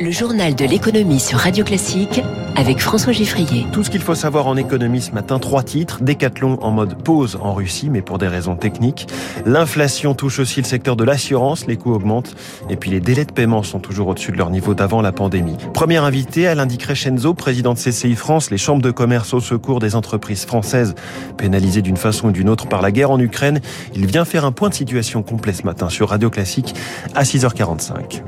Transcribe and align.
Le 0.00 0.10
journal 0.10 0.54
de 0.54 0.64
l'économie 0.64 1.20
sur 1.20 1.38
Radio 1.38 1.64
Classique 1.64 2.20
avec 2.56 2.80
François 2.80 3.12
Giffrier. 3.12 3.66
Tout 3.72 3.84
ce 3.84 3.90
qu'il 3.90 4.00
faut 4.00 4.14
savoir 4.14 4.46
en 4.46 4.56
économie 4.56 5.00
ce 5.00 5.12
matin, 5.12 5.38
trois 5.38 5.62
titres. 5.62 6.02
Décathlon 6.02 6.58
en 6.62 6.70
mode 6.70 7.02
pause 7.02 7.38
en 7.40 7.54
Russie, 7.54 7.90
mais 7.90 8.02
pour 8.02 8.18
des 8.18 8.26
raisons 8.26 8.56
techniques. 8.56 9.06
L'inflation 9.46 10.14
touche 10.14 10.40
aussi 10.40 10.60
le 10.60 10.66
secteur 10.66 10.96
de 10.96 11.04
l'assurance, 11.04 11.66
les 11.66 11.76
coûts 11.76 11.92
augmentent. 11.92 12.34
Et 12.68 12.76
puis 12.76 12.90
les 12.90 13.00
délais 13.00 13.24
de 13.24 13.32
paiement 13.32 13.62
sont 13.62 13.78
toujours 13.78 14.08
au-dessus 14.08 14.32
de 14.32 14.36
leur 14.36 14.50
niveau 14.50 14.74
d'avant 14.74 15.00
la 15.00 15.12
pandémie. 15.12 15.56
Première 15.72 16.04
invitée, 16.04 16.46
Alain 16.46 16.66
Di 16.66 16.78
Crescenzo, 16.78 17.34
président 17.34 17.74
de 17.74 17.78
CCI 17.78 18.14
France, 18.14 18.50
les 18.50 18.58
chambres 18.58 18.82
de 18.82 18.90
commerce 18.90 19.32
au 19.32 19.40
secours 19.40 19.78
des 19.78 19.94
entreprises 19.94 20.44
françaises 20.44 20.94
pénalisées 21.36 21.82
d'une 21.82 21.96
façon 21.96 22.28
ou 22.28 22.32
d'une 22.32 22.48
autre 22.48 22.66
par 22.66 22.82
la 22.82 22.90
guerre 22.90 23.10
en 23.10 23.20
Ukraine. 23.20 23.60
Il 23.94 24.06
vient 24.06 24.24
faire 24.24 24.44
un 24.44 24.52
point 24.52 24.70
de 24.70 24.74
situation 24.74 25.22
complet 25.22 25.52
ce 25.52 25.62
matin 25.62 25.88
sur 25.88 26.08
Radio 26.08 26.30
Classique 26.30 26.74
à 27.14 27.22
6h45. 27.22 28.22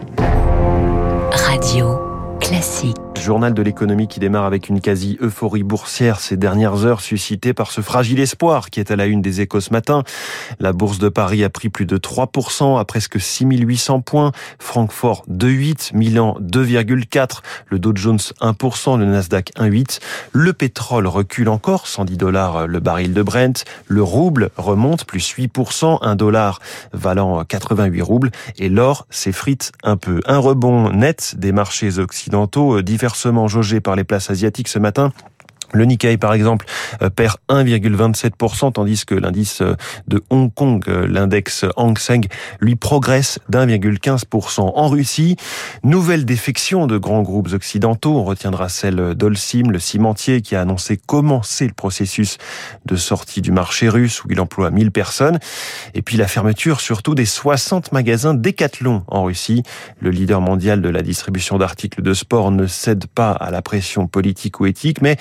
Radio 1.37 2.01
classique. 2.41 3.06
Journal 3.27 3.55
de 3.55 3.63
l'économie 3.63 4.07
qui 4.07 4.21
démarre 4.21 4.45
avec 4.45 4.69
une 4.69 4.81
quasi-euphorie 4.81 5.65
boursière 5.65 6.21
ces 6.21 6.37
dernières 6.37 6.85
heures 6.85 7.01
suscitée 7.01 7.55
par 7.55 7.73
ce 7.73 7.81
fragile 7.81 8.21
espoir 8.21 8.71
qui 8.71 8.79
est 8.79 8.93
à 8.93 8.95
la 8.95 9.07
une 9.07 9.21
des 9.21 9.41
échos 9.41 9.59
ce 9.59 9.73
matin. 9.73 10.05
La 10.61 10.73
bourse 10.73 11.01
de 11.01 11.09
Paris 11.09 11.43
a 11.43 11.51
pris 11.51 11.69
plus 11.69 11.87
de 11.87 11.99
3% 11.99 12.79
à 12.79 12.85
presque 12.85 13.21
6800 13.21 14.01
points. 14.03 14.31
Francfort 14.61 15.25
2,8, 15.29 15.97
Milan 15.97 16.37
2,4, 16.41 17.41
le 17.67 17.81
Dow 17.81 17.91
Jones 17.97 18.21
1%, 18.41 18.97
le 18.97 19.07
Nasdaq 19.07 19.51
1,8. 19.57 19.99
Le 20.31 20.53
pétrole 20.53 21.09
recule 21.09 21.49
encore, 21.49 21.89
110 21.89 22.17
dollars 22.19 22.69
le 22.69 22.79
baril 22.79 23.13
de 23.13 23.23
Brent. 23.23 23.65
Le 23.89 24.05
rouble 24.05 24.51
remonte, 24.57 25.05
plus 25.05 25.35
8%, 25.37 25.99
1 26.01 26.15
dollar 26.15 26.61
valant 26.93 27.43
88 27.45 28.03
roubles. 28.03 28.31
Et 28.57 28.69
l'or 28.69 29.09
s'effrite 29.11 29.73
un 29.83 29.97
peu. 29.97 30.21
Un 30.27 30.39
rebond 30.39 30.93
net 30.93 31.35
des 31.37 31.51
marchés 31.51 31.99
occidentaux 31.99 32.83
divers 32.83 33.16
jaugé 33.49 33.81
par 33.81 33.97
les 33.97 34.05
places 34.05 34.31
asiatiques 34.31 34.69
ce 34.69 34.79
matin. 34.79 35.13
Le 35.73 35.85
Nikkei, 35.85 36.17
par 36.17 36.33
exemple, 36.33 36.67
euh, 37.03 37.11
perd 37.11 37.37
1,27%, 37.49 38.73
tandis 38.73 39.05
que 39.05 39.15
l'indice 39.15 39.61
euh, 39.61 39.75
de 40.09 40.23
Hong 40.31 40.53
Kong, 40.53 40.83
euh, 40.89 41.07
l'index 41.07 41.65
Hang 41.77 41.99
Seng, 41.99 42.27
lui 42.61 42.77
progresse 42.77 43.39
d'1,15%. 43.49 44.73
En 44.75 44.89
Russie, 44.89 45.37
nouvelle 45.83 46.25
défection 46.25 46.87
de 46.87 46.99
grands 46.99 47.23
groupes 47.23 47.53
occidentaux. 47.53 48.17
On 48.17 48.25
retiendra 48.25 48.69
celle 48.69 49.15
d'Olsim, 49.15 49.71
le 49.71 49.79
cimentier, 49.79 50.41
qui 50.41 50.57
a 50.57 50.63
annoncé 50.63 50.97
commencer 50.97 51.67
le 51.67 51.75
processus 51.75 52.39
de 52.85 52.97
sortie 52.97 53.43
du 53.43 53.53
marché 53.53 53.89
russe, 53.89 54.25
où 54.25 54.29
il 54.31 54.41
emploie 54.41 54.71
1000 54.71 54.91
personnes. 54.91 55.39
Et 55.95 56.03
puis 56.03 56.17
la 56.17 56.29
fermeture, 56.29 56.81
surtout, 56.81 57.15
des 57.15 57.27
60 57.27 57.93
magasins 57.93 58.35
Decathlon 58.35 59.03
en 59.09 59.25
Russie. 59.25 59.63
Le 60.01 60.11
leader 60.11 60.41
mondial 60.41 60.83
de 60.83 60.89
la 60.89 61.03
distribution 61.03 61.59
d'articles 61.59 62.03
de 62.03 62.15
sport 62.15 62.51
ne 62.51 62.67
cède 62.67 63.07
pas 63.07 63.33
à 63.33 63.51
la 63.51 63.63
pression 63.63 64.07
politique 64.07 64.61
ou 64.61 64.67
éthique, 64.67 65.03
mais 65.03 65.17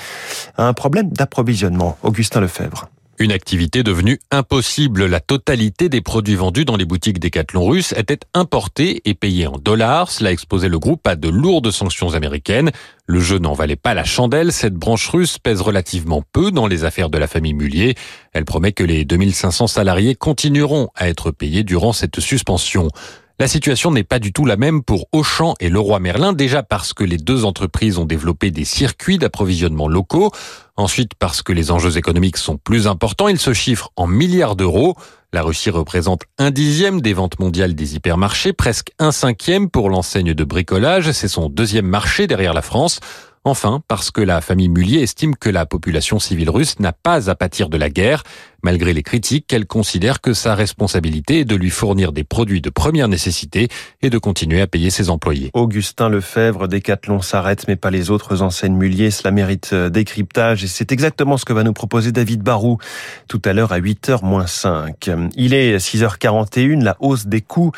un 0.57 0.73
problème 0.73 1.11
d'approvisionnement. 1.11 1.97
Augustin 2.03 2.41
Lefebvre. 2.41 2.89
Une 3.17 3.31
activité 3.31 3.81
devenue 3.81 4.19
impossible. 4.29 5.05
La 5.05 5.21
totalité 5.21 5.87
des 5.87 6.01
produits 6.01 6.35
vendus 6.35 6.65
dans 6.65 6.75
les 6.75 6.83
boutiques 6.83 7.19
Decathlon 7.19 7.65
russes 7.65 7.93
était 7.93 8.19
importée 8.33 9.01
et 9.05 9.13
payée 9.13 9.47
en 9.47 9.57
dollars. 9.57 10.11
Cela 10.11 10.33
exposait 10.33 10.67
le 10.67 10.79
groupe 10.79 11.07
à 11.07 11.15
de 11.15 11.29
lourdes 11.29 11.71
sanctions 11.71 12.13
américaines. 12.13 12.71
Le 13.05 13.21
jeu 13.21 13.37
n'en 13.39 13.53
valait 13.53 13.77
pas 13.77 13.93
la 13.93 14.03
chandelle. 14.03 14.51
Cette 14.51 14.73
branche 14.73 15.07
russe 15.07 15.39
pèse 15.39 15.61
relativement 15.61 16.23
peu 16.33 16.51
dans 16.51 16.67
les 16.67 16.83
affaires 16.83 17.09
de 17.09 17.17
la 17.17 17.27
famille 17.27 17.53
Mullier. 17.53 17.95
Elle 18.33 18.43
promet 18.43 18.73
que 18.73 18.83
les 18.83 19.05
2500 19.05 19.67
salariés 19.67 20.15
continueront 20.15 20.89
à 20.93 21.07
être 21.07 21.31
payés 21.31 21.63
durant 21.63 21.93
cette 21.93 22.19
suspension. 22.19 22.89
La 23.37 23.49
situation 23.49 23.91
n'est 23.91 24.05
pas 24.05 24.19
du 24.19 24.31
tout 24.31 24.45
la 24.45 24.55
même 24.55 24.81
pour 24.81 25.07
Auchan 25.11 25.55
et 25.59 25.67
Leroy 25.67 25.99
Merlin, 25.99 26.31
déjà 26.31 26.63
parce 26.63 26.93
que 26.93 27.03
les 27.03 27.17
deux 27.17 27.43
entreprises 27.43 27.97
ont 27.97 28.05
développé 28.05 28.49
des 28.49 28.63
circuits 28.63 29.17
d'approvisionnement 29.17 29.89
locaux, 29.89 30.31
ensuite 30.77 31.15
parce 31.19 31.41
que 31.41 31.51
les 31.51 31.69
enjeux 31.69 31.97
économiques 31.97 32.37
sont 32.37 32.55
plus 32.55 32.87
importants, 32.87 33.27
ils 33.27 33.37
se 33.37 33.51
chiffrent 33.51 33.91
en 33.97 34.07
milliards 34.07 34.55
d'euros. 34.55 34.95
La 35.33 35.41
Russie 35.41 35.69
représente 35.69 36.21
un 36.37 36.49
dixième 36.49 37.01
des 37.01 37.11
ventes 37.11 37.37
mondiales 37.37 37.75
des 37.75 37.95
hypermarchés, 37.95 38.53
presque 38.53 38.91
un 38.99 39.11
cinquième 39.11 39.69
pour 39.69 39.89
l'enseigne 39.89 40.33
de 40.33 40.43
bricolage, 40.45 41.11
c'est 41.11 41.27
son 41.27 41.49
deuxième 41.49 41.87
marché 41.87 42.27
derrière 42.27 42.53
la 42.53 42.61
France. 42.61 43.01
Enfin, 43.47 43.83
parce 43.87 44.09
que 44.09 44.21
la 44.21 44.41
famille 44.41 44.69
Mullier 44.69 45.01
estime 45.01 45.35
que 45.35 45.49
la 45.49 45.67
population 45.67 46.17
civile 46.17 46.49
russe 46.49 46.79
n'a 46.79 46.93
pas 46.93 47.29
à 47.29 47.35
pâtir 47.35 47.69
de 47.69 47.77
la 47.77 47.91
guerre, 47.91 48.23
malgré 48.65 48.93
les 48.93 49.03
critiques 49.03 49.45
qu'elle 49.45 49.67
considère 49.67 50.21
que 50.21 50.33
sa 50.33 50.55
responsabilité 50.55 51.41
est 51.41 51.45
de 51.45 51.55
lui 51.55 51.69
fournir 51.69 52.11
des 52.11 52.23
produits 52.23 52.61
de 52.61 52.71
première 52.71 53.07
nécessité 53.07 53.67
et 54.01 54.09
de 54.09 54.17
continuer 54.17 54.59
à 54.59 54.65
payer 54.65 54.89
ses 54.89 55.11
employés. 55.11 55.51
Augustin 55.53 56.09
Lefebvre, 56.09 56.67
Décathlon 56.67 57.21
s'arrête, 57.21 57.67
mais 57.67 57.75
pas 57.75 57.91
les 57.91 58.09
autres 58.09 58.41
enseignes 58.41 58.75
Mullier. 58.75 59.11
Cela 59.11 59.29
mérite 59.29 59.69
euh, 59.73 59.89
décryptage 59.91 60.63
et 60.63 60.67
c'est 60.67 60.91
exactement 60.91 61.37
ce 61.37 61.45
que 61.45 61.53
va 61.53 61.61
nous 61.61 61.73
proposer 61.73 62.11
David 62.11 62.41
Barou 62.41 62.79
tout 63.27 63.41
à 63.45 63.53
l'heure 63.53 63.71
à 63.71 63.79
8h 63.79 64.25
moins 64.25 64.47
5. 64.47 65.11
Il 65.35 65.53
est 65.53 65.77
6h41, 65.77 66.83
la 66.83 66.97
hausse 66.99 67.27
des 67.27 67.41
coûts 67.41 67.71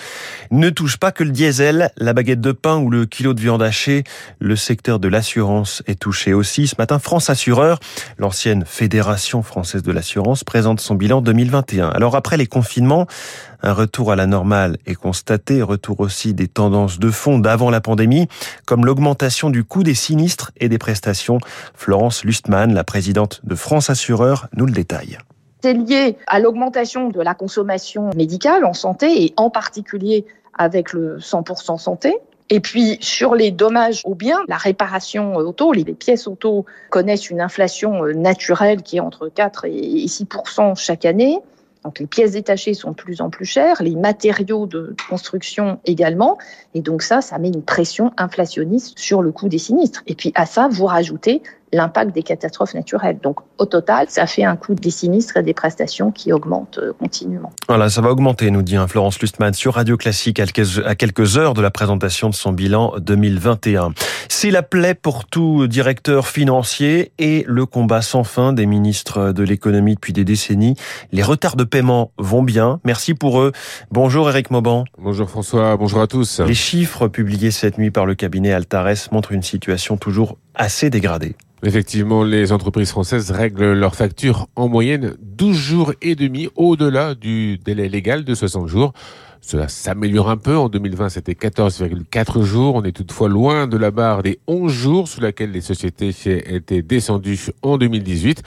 ne 0.51 0.69
touche 0.69 0.95
pas 0.95 1.11
que 1.11 1.25
le 1.25 1.31
diesel, 1.31 1.91
la 1.97 2.13
baguette 2.13 2.39
de 2.39 2.53
pain 2.53 2.77
ou 2.77 2.89
le 2.89 3.05
kilo 3.05 3.33
de 3.33 3.41
viande 3.41 3.61
hachée. 3.61 4.05
Le 4.39 4.55
secteur 4.55 4.99
de 4.99 5.09
l'assurance 5.09 5.83
est 5.85 5.99
touché 5.99 6.33
aussi. 6.33 6.67
Ce 6.67 6.75
matin, 6.77 6.97
France 6.97 7.29
Assureur, 7.29 7.77
l'ancienne 8.17 8.63
Fédération 8.65 9.43
française 9.43 9.83
de 9.83 9.91
l'assurance, 9.91 10.45
présente 10.45 10.76
son 10.79 10.95
bilan 10.95 11.21
2021. 11.21 11.89
Alors 11.89 12.15
après 12.15 12.37
les 12.37 12.47
confinements, 12.47 13.07
un 13.61 13.73
retour 13.73 14.11
à 14.11 14.15
la 14.15 14.27
normale 14.27 14.77
est 14.85 14.95
constaté, 14.95 15.61
retour 15.61 15.99
aussi 15.99 16.33
des 16.33 16.47
tendances 16.47 16.99
de 16.99 17.09
fond 17.09 17.39
d'avant 17.39 17.69
la 17.69 17.81
pandémie, 17.81 18.27
comme 18.65 18.85
l'augmentation 18.85 19.49
du 19.49 19.63
coût 19.63 19.83
des 19.83 19.93
sinistres 19.93 20.51
et 20.57 20.69
des 20.69 20.77
prestations. 20.77 21.39
Florence 21.73 22.23
Lustmann, 22.23 22.73
la 22.73 22.83
présidente 22.83 23.41
de 23.43 23.55
France 23.55 23.89
Assureur, 23.89 24.47
nous 24.55 24.65
le 24.65 24.71
détaille. 24.71 25.17
C'est 25.61 25.73
lié 25.73 26.17
à 26.27 26.39
l'augmentation 26.39 27.09
de 27.09 27.21
la 27.21 27.33
consommation 27.33 28.11
médicale 28.15 28.63
en 28.63 28.73
santé 28.73 29.23
et 29.23 29.33
en 29.37 29.49
particulier 29.49 30.25
avec 30.57 30.93
le 30.93 31.17
100% 31.17 31.77
santé. 31.77 32.15
Et 32.49 32.59
puis 32.59 32.97
sur 33.01 33.35
les 33.35 33.51
dommages 33.51 34.01
aux 34.05 34.15
biens, 34.15 34.39
la 34.47 34.57
réparation 34.57 35.35
auto, 35.35 35.73
les 35.73 35.83
pièces 35.83 36.27
auto 36.27 36.65
connaissent 36.89 37.29
une 37.29 37.41
inflation 37.41 38.03
euh, 38.03 38.13
naturelle 38.13 38.83
qui 38.83 38.97
est 38.97 39.01
entre 39.01 39.27
4 39.27 39.65
et 39.65 40.05
6% 40.05 40.75
chaque 40.75 41.05
année. 41.05 41.39
Donc 41.83 41.99
les 41.99 42.07
pièces 42.07 42.31
détachées 42.31 42.73
sont 42.73 42.91
de 42.91 42.95
plus 42.95 43.21
en 43.21 43.29
plus 43.29 43.45
chères, 43.45 43.81
les 43.81 43.95
matériaux 43.95 44.65
de 44.65 44.95
construction 45.09 45.79
également, 45.85 46.37
et 46.73 46.81
donc 46.81 47.01
ça, 47.01 47.21
ça 47.21 47.37
met 47.37 47.47
une 47.47 47.61
pression 47.61 48.11
inflationniste 48.17 48.97
sur 48.99 49.21
le 49.21 49.31
coût 49.31 49.47
des 49.47 49.57
sinistres. 49.57 50.03
Et 50.05 50.15
puis 50.15 50.31
à 50.35 50.45
ça, 50.45 50.67
vous 50.69 50.85
rajoutez 50.85 51.41
l'impact 51.73 52.13
des 52.13 52.23
catastrophes 52.23 52.73
naturelles. 52.73 53.19
Donc 53.21 53.39
au 53.57 53.65
total, 53.65 54.07
ça 54.09 54.25
fait 54.25 54.43
un 54.43 54.55
coût 54.55 54.73
des 54.73 54.89
sinistres 54.89 55.37
et 55.37 55.43
des 55.43 55.53
prestations 55.53 56.11
qui 56.11 56.31
augmentent 56.31 56.79
euh, 56.79 56.93
continuellement. 56.97 57.51
Voilà, 57.67 57.89
ça 57.89 58.01
va 58.01 58.09
augmenter, 58.09 58.51
nous 58.51 58.61
dit 58.61 58.77
Florence 58.87 59.19
Lustmann 59.19 59.53
sur 59.53 59.73
Radio 59.73 59.97
Classique 59.97 60.39
à 60.39 60.95
quelques 60.95 61.37
heures 61.37 61.53
de 61.53 61.61
la 61.61 61.71
présentation 61.71 62.29
de 62.29 62.35
son 62.35 62.51
bilan 62.51 62.93
2021. 62.99 63.93
C'est 64.29 64.51
la 64.51 64.63
plaie 64.63 64.93
pour 64.93 65.25
tout 65.25 65.67
directeur 65.67 66.27
financier 66.27 67.11
et 67.17 67.43
le 67.47 67.65
combat 67.65 68.01
sans 68.01 68.23
fin 68.23 68.53
des 68.53 68.65
ministres 68.65 69.31
de 69.31 69.43
l'économie 69.43 69.95
depuis 69.95 70.13
des 70.13 70.23
décennies. 70.23 70.75
Les 71.11 71.23
retards 71.23 71.55
de 71.55 71.63
paiement 71.63 72.11
vont 72.17 72.43
bien. 72.43 72.79
Merci 72.83 73.13
pour 73.13 73.41
eux. 73.41 73.51
Bonjour 73.91 74.29
Eric 74.29 74.51
Mauban. 74.51 74.85
Bonjour 74.97 75.29
François, 75.29 75.75
bonjour 75.77 76.01
à 76.01 76.07
tous. 76.07 76.39
Les 76.41 76.53
chiffres 76.53 77.07
publiés 77.07 77.51
cette 77.51 77.77
nuit 77.77 77.91
par 77.91 78.05
le 78.05 78.15
cabinet 78.15 78.53
Altares 78.53 79.09
montrent 79.11 79.31
une 79.31 79.43
situation 79.43 79.97
toujours 79.97 80.37
assez. 80.57 80.89
Effectivement, 81.63 82.23
les 82.23 82.51
entreprises 82.51 82.91
françaises 82.91 83.31
règlent 83.31 83.73
leurs 83.73 83.95
factures 83.95 84.47
en 84.55 84.67
moyenne 84.67 85.15
12 85.21 85.55
jours 85.57 85.93
et 86.01 86.15
demi 86.15 86.49
au-delà 86.55 87.15
du 87.15 87.57
délai 87.57 87.89
légal 87.89 88.23
de 88.23 88.35
60 88.35 88.67
jours. 88.67 88.93
Cela 89.41 89.67
s'améliore 89.67 90.29
un 90.29 90.37
peu. 90.37 90.57
En 90.57 90.67
2020, 90.69 91.09
c'était 91.09 91.33
14,4 91.33 92.43
jours. 92.43 92.75
On 92.75 92.83
est 92.83 92.91
toutefois 92.91 93.29
loin 93.29 93.67
de 93.67 93.77
la 93.77 93.91
barre 93.91 94.23
des 94.23 94.39
11 94.47 94.71
jours 94.71 95.07
sous 95.07 95.21
laquelle 95.21 95.51
les 95.51 95.61
sociétés 95.61 96.13
étaient 96.53 96.81
descendues 96.81 97.39
en 97.61 97.77
2018. 97.77 98.43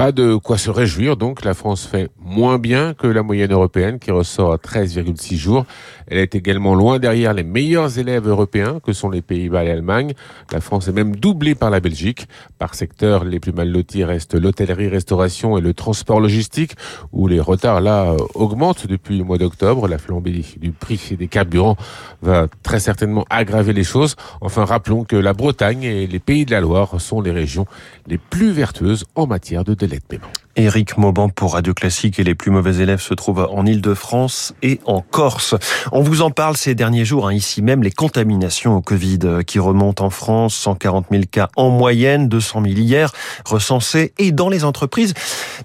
Pas 0.00 0.12
de 0.12 0.36
quoi 0.36 0.56
se 0.56 0.70
réjouir, 0.70 1.18
donc 1.18 1.44
la 1.44 1.52
France 1.52 1.84
fait 1.84 2.08
moins 2.18 2.56
bien 2.56 2.94
que 2.94 3.06
la 3.06 3.22
moyenne 3.22 3.52
européenne 3.52 3.98
qui 3.98 4.10
ressort 4.10 4.50
à 4.50 4.56
13,6 4.56 5.36
jours. 5.36 5.66
Elle 6.06 6.16
est 6.16 6.34
également 6.34 6.74
loin 6.74 6.98
derrière 6.98 7.34
les 7.34 7.42
meilleurs 7.42 7.98
élèves 7.98 8.26
européens 8.26 8.80
que 8.82 8.94
sont 8.94 9.10
les 9.10 9.20
Pays-Bas 9.20 9.62
et 9.62 9.68
l'Allemagne. 9.68 10.14
La 10.52 10.62
France 10.62 10.88
est 10.88 10.92
même 10.92 11.16
doublée 11.16 11.54
par 11.54 11.68
la 11.68 11.80
Belgique. 11.80 12.28
Par 12.58 12.74
secteur, 12.74 13.24
les 13.24 13.40
plus 13.40 13.52
mal 13.52 13.70
lotis 13.70 14.02
restent 14.02 14.40
l'hôtellerie-restauration 14.40 15.58
et 15.58 15.60
le 15.60 15.74
transport 15.74 16.18
logistique 16.18 16.76
où 17.12 17.26
les 17.28 17.38
retards 17.38 17.82
là 17.82 18.16
augmentent 18.34 18.86
depuis 18.86 19.18
le 19.18 19.24
mois 19.24 19.36
d'octobre. 19.36 19.86
La 19.86 19.98
flambée 19.98 20.42
du 20.56 20.72
prix 20.72 20.98
des 21.18 21.28
carburants 21.28 21.76
va 22.22 22.46
très 22.62 22.80
certainement 22.80 23.26
aggraver 23.28 23.74
les 23.74 23.84
choses. 23.84 24.16
Enfin, 24.40 24.64
rappelons 24.64 25.04
que 25.04 25.16
la 25.16 25.34
Bretagne 25.34 25.82
et 25.82 26.06
les 26.06 26.20
Pays 26.20 26.46
de 26.46 26.52
la 26.52 26.62
Loire 26.62 26.98
sont 27.02 27.20
les 27.20 27.32
régions 27.32 27.66
les 28.06 28.16
plus 28.16 28.52
vertueuses 28.52 29.04
en 29.14 29.26
matière 29.26 29.62
de 29.62 29.74
délai 29.74 29.89
de 29.98 30.04
paiement. 30.04 30.26
Éric 30.56 30.98
Mauban 30.98 31.28
pour 31.28 31.54
Radio 31.54 31.72
Classique 31.74 32.18
et 32.18 32.24
les 32.24 32.34
plus 32.34 32.50
mauvais 32.50 32.76
élèves 32.76 33.00
se 33.00 33.14
trouvent 33.14 33.48
en 33.50 33.64
Ile-de-France 33.64 34.54
et 34.62 34.80
en 34.84 35.00
Corse. 35.00 35.54
On 35.92 36.02
vous 36.02 36.22
en 36.22 36.30
parle 36.30 36.56
ces 36.56 36.74
derniers 36.74 37.04
jours, 37.04 37.28
hein, 37.28 37.32
ici 37.32 37.62
même, 37.62 37.82
les 37.82 37.90
contaminations 37.92 38.76
au 38.76 38.82
Covid 38.82 39.20
euh, 39.24 39.42
qui 39.42 39.58
remontent 39.58 40.04
en 40.04 40.10
France, 40.10 40.54
140 40.56 41.06
000 41.10 41.22
cas 41.30 41.48
en 41.56 41.70
moyenne, 41.70 42.28
200 42.28 42.62
000 42.64 42.74
hier 42.74 43.12
recensés 43.44 44.12
et 44.18 44.32
dans 44.32 44.48
les 44.48 44.64
entreprises. 44.64 45.14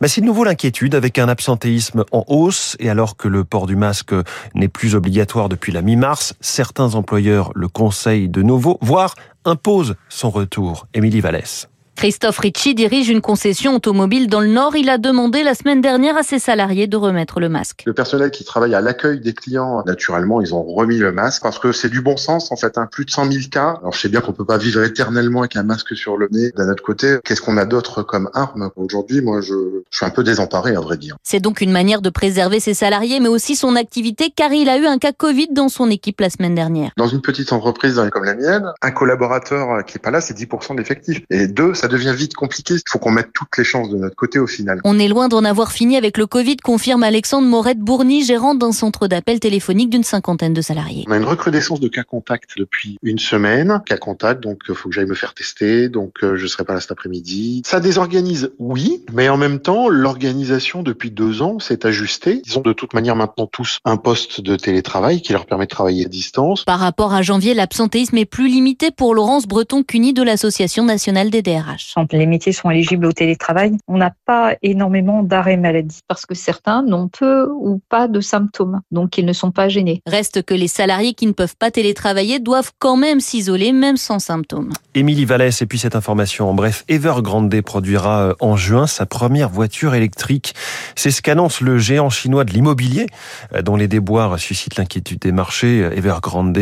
Bah, 0.02 0.08
c'est 0.08 0.22
de 0.22 0.26
nouveau 0.26 0.44
l'inquiétude 0.44 0.96
avec 0.96 1.20
un 1.20 1.28
absentéisme 1.28 2.06
en 2.12 2.24
hausse 2.28 2.78
et 2.80 2.90
alors 2.90 3.18
que 3.18 3.28
le 3.28 3.44
port 3.44 3.66
du 3.66 3.76
masque 3.76 4.14
n'est 4.54 4.68
plus 4.68 4.96
obligatoire 4.96 5.50
depuis 5.50 5.72
la 5.72 5.82
mi-mars, 5.82 6.36
certains 6.42 6.96
employeurs 6.96 7.52
le 7.56 7.68
conseillent 7.68 8.30
de 8.30 8.44
nouveau, 8.44 8.78
voire 8.82 9.16
imposent 9.46 9.96
son 10.10 10.30
retour. 10.30 10.88
Émilie 10.94 11.22
Vallès. 11.22 11.68
Christophe 11.96 12.40
Ricci 12.40 12.76
dirige 12.76 13.10
une 13.10 13.22
concession 13.22 13.76
automobile 13.76 14.28
dans 14.28 14.42
le 14.42 14.48
Nord. 14.48 14.76
Il 14.76 14.90
a 14.90 14.98
demandé 14.98 15.44
la 15.44 15.56
semaine 15.56 15.80
dernière 15.80 16.18
à 16.18 16.24
ses 16.24 16.40
salariés 16.40 16.88
de 16.88 16.98
remettre 16.98 17.40
le 17.40 17.48
masque. 17.48 17.84
Le 17.86 17.94
personnel 17.94 18.32
qui 18.32 18.44
travaille 18.44 18.76
à 18.76 18.82
l'accueil 18.82 19.22
des 19.22 19.34
clients, 19.34 19.82
naturellement, 19.86 20.42
ils 20.42 20.54
ont 20.54 20.64
remis 20.64 20.98
le 20.98 21.14
masque 21.14 21.42
parce 21.42 21.58
que 21.58 21.72
c'est 21.72 21.90
du 21.90 22.02
bon 22.02 22.18
sens 22.18 22.52
en 22.52 22.58
fait. 22.58 22.78
Hein. 22.78 22.88
Plus 22.92 23.06
de 23.06 23.12
100 23.12 23.32
000 23.32 23.44
cas. 23.50 23.78
Alors 23.80 23.94
je 23.94 24.02
sais 24.02 24.10
bien 24.10 24.20
qu'on 24.20 24.34
peut 24.34 24.46
pas 24.46 24.58
vivre 24.58 24.84
éternellement 24.84 25.40
avec 25.40 25.56
un 25.56 25.64
masque 25.64 25.96
sur 25.96 26.18
le 26.18 26.28
nez. 26.32 26.52
D'un 26.58 26.70
autre 26.70 26.84
côté, 26.84 27.18
qu'est-ce 27.24 27.42
qu'on 27.42 27.58
a 27.58 27.66
d'autre 27.66 28.04
comme 28.04 28.30
arme 28.34 28.72
Aujourd'hui, 28.76 29.22
moi, 29.22 29.40
je, 29.40 29.54
je 29.96 30.00
suis 30.00 30.06
un 30.06 30.10
peu 30.10 30.26
désemparé 30.26 30.76
à 30.76 30.82
vrai 30.82 30.98
dire. 30.98 31.16
C'est 31.24 31.40
donc 31.40 31.62
une 31.62 31.72
manière 31.72 32.02
de 32.02 32.10
préserver 32.10 32.60
ses 32.60 32.74
salariés, 32.74 33.22
mais 33.22 33.30
aussi 33.30 33.56
son 33.56 33.78
activité, 33.78 34.30
car 34.36 34.52
il 34.52 34.68
a 34.68 34.78
eu 34.78 34.86
un 34.86 34.98
cas 34.98 35.14
Covid 35.14 35.48
dans 35.54 35.70
son 35.70 35.90
équipe 35.90 36.20
la 36.20 36.30
semaine 36.30 36.54
dernière. 36.54 36.92
Dans 36.98 37.08
une 37.08 37.22
petite 37.22 37.54
entreprise 37.54 38.02
comme 38.12 38.26
la 38.26 38.36
mienne, 38.36 38.66
un 38.82 38.92
collaborateur 38.92 39.86
qui 39.86 39.96
est 39.98 40.02
pas 40.02 40.12
là, 40.12 40.20
c'est 40.20 40.38
10% 40.38 40.76
d'effectifs. 40.76 41.22
Et 41.30 41.48
deux, 41.48 41.74
ça 41.74 41.88
devient 41.88 42.14
vite 42.14 42.34
compliqué. 42.34 42.74
Il 42.74 42.90
faut 42.90 43.00
qu'on 43.00 43.12
mette 43.12 43.30
toutes 43.32 43.58
les 43.58 43.64
chances 43.64 43.90
de 43.90 43.96
notre 43.96 44.18
côté 44.18 44.38
au 44.38 44.48
final. 44.48 44.82
On 44.84 45.00
est 45.00 45.08
loin 45.08 45.30
d'en 45.30 45.46
avoir 45.46 45.72
fini 45.72 45.96
avec 45.96 46.18
le 46.18 46.28
Covid, 46.28 46.58
confirme 46.58 47.04
Alexandre 47.04 47.48
Morette-Bourny, 47.48 48.26
gérant 48.26 48.54
d'un 48.54 48.74
centre 48.74 49.08
d'appel 49.08 49.40
téléphonique 49.40 49.90
d'une 49.90 50.04
cinquantaine 50.04 50.54
de 50.54 50.62
salariés. 50.62 51.06
On 51.08 51.14
a 51.14 51.18
une 51.18 51.24
recrudescence 51.24 51.80
de 51.80 51.88
cas 51.88 52.04
contacts 52.04 52.58
depuis 52.58 52.98
une 53.02 53.20
semaine. 53.20 53.82
Cas 53.86 53.96
contact, 53.96 54.44
donc 54.44 54.64
il 54.68 54.76
faut 54.76 54.90
que 54.90 54.96
j'aille 54.96 55.06
me 55.06 55.16
faire 55.16 55.34
tester, 55.34 55.88
donc 55.88 56.16
euh, 56.22 56.36
je 56.36 56.48
serai 56.48 56.66
pas 56.66 56.74
là 56.74 56.82
cet 56.82 56.92
après-midi. 56.92 57.62
Ça 57.66 57.80
désorganise, 57.80 58.52
oui, 58.60 59.06
mais 59.14 59.30
en 59.30 59.38
même 59.38 59.60
temps, 59.60 59.85
l'organisation 59.90 60.84
depuis 60.84 61.12
deux 61.12 61.42
ans 61.42 61.60
s'est 61.60 61.86
ajustée. 61.86 62.42
Ils 62.46 62.58
ont 62.58 62.62
de 62.62 62.74
toute 62.74 62.94
manière 62.94 63.16
maintenant 63.16 63.48
tous 63.48 63.80
un 63.86 63.98
poste 63.98 64.42
de 64.42 64.56
télétravail 64.56 65.22
qui 65.22 65.34
leur 65.34 65.46
permet 65.46 65.66
de 65.66 65.70
travailler 65.70 66.06
à 66.06 66.10
distance. 66.10 66.64
Par 66.64 66.80
rapport 66.80 67.14
à 67.14 67.22
janvier, 67.22 67.54
l'absentéisme 67.54 68.18
est 68.18 68.26
plus 68.26 68.48
limité 68.48 68.92
pour 68.92 69.14
Laurence 69.14 69.48
Breton-Cuny 69.48 70.14
de 70.14 70.24
l'Association 70.24 70.84
nationale 70.84 71.30
des 71.30 71.42
DRH 71.42 71.96
les 72.12 72.26
métiers 72.26 72.52
sont 72.52 72.70
éligibles 72.70 73.06
au 73.06 73.12
télétravail, 73.12 73.78
on 73.88 73.98
n'a 73.98 74.14
pas 74.26 74.56
énormément 74.62 75.24
d'arrêt 75.24 75.58
maladie. 75.58 76.00
Parce 76.08 76.26
que 76.26 76.36
certains 76.36 76.82
n'ont 76.82 77.08
peu 77.08 77.48
ou 77.50 77.82
pas 77.90 78.08
de 78.08 78.20
symptômes, 78.22 78.82
donc 78.92 79.18
ils 79.18 79.26
ne 79.26 79.34
sont 79.34 79.52
pas 79.52 79.70
gênés. 79.70 80.02
Reste 80.06 80.44
que 80.44 80.54
les 80.54 80.68
salariés 80.68 81.14
qui 81.14 81.28
ne 81.28 81.34
peuvent 81.34 81.56
pas 81.58 81.72
télétravailler 81.72 82.40
doivent 82.40 82.72
quand 82.80 82.98
même 82.98 83.20
s'isoler, 83.20 83.72
même 83.72 83.98
sans 83.98 84.20
symptômes. 84.20 84.72
Émilie 84.94 85.26
Vallès, 85.26 85.62
et 85.62 85.66
puis 85.66 85.78
cette 85.78 85.96
information 85.96 86.50
en 86.50 86.54
bref, 86.54 86.84
Evergrande 86.88 87.62
produira 87.62 88.30
euh, 88.30 88.34
en 88.40 88.56
juin 88.56 88.88
sa 88.88 89.06
première 89.06 89.50
voiture 89.50 89.65
électrique. 89.94 90.54
C'est 90.96 91.12
ce 91.12 91.22
qu'annonce 91.22 91.62
le 91.62 91.78
géant 91.78 92.10
chinois 92.10 92.44
de 92.44 92.52
l'immobilier, 92.52 93.08
euh, 93.54 93.62
dont 93.62 93.76
les 93.76 93.88
déboires 93.88 94.40
suscitent 94.40 94.78
l'inquiétude 94.78 95.20
des 95.20 95.32
marchés. 95.32 95.84
Euh, 95.84 95.96
Evergrande, 95.96 96.58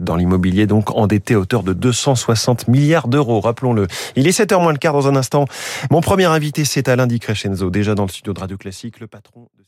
dans 0.00 0.16
l'immobilier, 0.16 0.66
donc 0.66 0.90
endetté 0.96 1.34
à 1.34 1.38
hauteur 1.38 1.62
de 1.62 1.72
260 1.72 2.68
milliards 2.68 3.08
d'euros, 3.08 3.40
rappelons-le. 3.40 3.86
Il 4.16 4.26
est 4.26 4.38
7h 4.38 4.60
moins 4.60 4.72
le 4.72 4.78
quart 4.78 4.92
dans 4.92 5.08
un 5.08 5.16
instant. 5.16 5.46
Mon 5.90 6.00
premier 6.00 6.26
invité, 6.26 6.64
c'est 6.64 6.88
Alain 6.88 7.06
Di 7.06 7.18
Crescenzo, 7.18 7.70
déjà 7.70 7.94
dans 7.94 8.04
le 8.04 8.10
studio 8.10 8.32
de 8.32 8.40
Radio 8.40 8.56
Classique, 8.56 9.00
le 9.00 9.06
patron 9.06 9.48
de 9.58 9.63